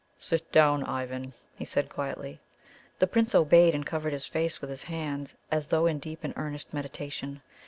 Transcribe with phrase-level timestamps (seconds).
[0.17, 2.39] "Sit down, Ivan," he said quietly.
[2.97, 6.33] The Prince obeyed, and covered his face with his hand as though in deep and
[6.35, 7.43] earnest meditation.